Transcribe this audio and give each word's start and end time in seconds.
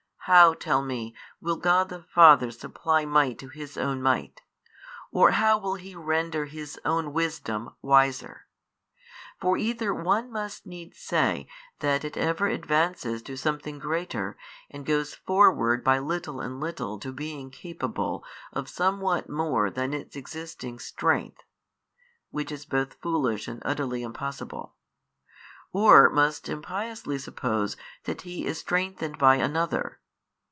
how 0.25 0.53
(tell 0.53 0.83
me) 0.83 1.15
will 1.41 1.55
God 1.55 1.89
the 1.89 2.03
Father 2.03 2.51
supply 2.51 3.05
might 3.05 3.39
to 3.39 3.49
His 3.49 3.75
own 3.75 4.03
Might, 4.03 4.41
or 5.11 5.31
how 5.31 5.57
will 5.57 5.75
He 5.75 5.95
render 5.95 6.45
His 6.45 6.79
own 6.85 7.11
Wisdom 7.11 7.71
wiser? 7.81 8.45
For 9.41 9.57
either 9.57 9.95
one 9.95 10.31
must 10.31 10.67
needs 10.67 10.99
say 10.99 11.47
that 11.79 12.05
it 12.05 12.15
ever 12.17 12.45
advances 12.47 13.23
to 13.23 13.35
something 13.35 13.79
greater 13.79 14.37
and 14.69 14.85
goes 14.85 15.15
forward 15.15 15.83
by 15.83 15.97
little 15.97 16.39
and 16.39 16.59
little 16.59 16.99
to 16.99 17.11
being 17.11 17.49
capable 17.49 18.23
of 18.53 18.69
somewhat 18.69 19.27
more 19.27 19.71
than 19.71 19.91
its 19.91 20.15
existing 20.15 20.77
strength 20.77 21.41
(which 22.29 22.51
is 22.51 22.65
both 22.65 22.93
foolish 23.01 23.47
and 23.47 23.59
utterly 23.65 24.03
impossible), 24.03 24.75
or 25.73 26.11
must 26.11 26.47
impiously 26.47 27.17
suppose 27.17 27.75
that 28.03 28.21
He 28.21 28.45
is 28.45 28.59
strengthened 28.59 29.17
by 29.17 29.35
another. 29.37 29.97